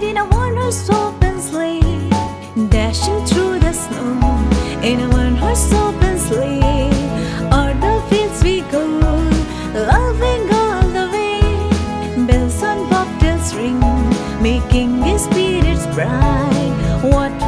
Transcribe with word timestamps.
ride 0.00 0.08
in 0.08 0.16
a 0.16 0.24
one-horse 0.24 0.90
open 0.90 1.40
sleigh, 1.40 1.80
dashing 2.68 3.24
through 3.26 3.58
the 3.58 3.72
snow 3.72 4.18
in 4.82 5.00
a 5.00 5.08
one-horse 5.08 5.72
open 5.72 6.18
sleigh. 6.18 6.90
O'er 7.52 7.74
the 7.74 8.02
fields 8.08 8.42
we 8.42 8.60
go, 8.72 8.84
loving 9.74 10.52
all 10.52 10.82
the 10.96 11.08
way. 11.12 12.26
Bells 12.26 12.62
on 12.62 12.88
bobtails 12.90 13.54
ring, 13.56 13.80
making 14.42 15.02
his 15.02 15.24
spirits 15.24 15.86
bright. 15.94 17.00
What 17.02 17.39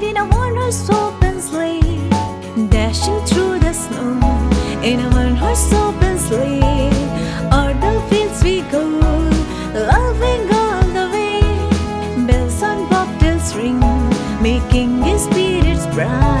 ride 0.00 0.08
in 0.08 0.16
a 0.16 0.24
one-horse 0.24 0.90
open 0.90 1.40
sleigh, 1.40 1.80
dashing 2.68 3.20
through 3.26 3.58
the 3.58 3.72
snow 3.72 4.18
in 4.82 5.00
a 5.00 5.10
one-horse 5.10 5.72
open 5.72 6.18
sleigh. 6.18 6.90
O'er 7.52 7.74
the 7.74 8.00
fields 8.08 8.42
we 8.42 8.62
go, 8.70 8.84
loving 9.74 10.52
all 10.52 10.82
the 10.96 11.08
way. 11.12 12.26
Bells 12.26 12.62
on 12.62 12.86
bobtails 12.88 13.54
ring, 13.56 13.80
making 14.42 15.02
his 15.02 15.24
spirits 15.24 15.86
bright. 15.94 16.39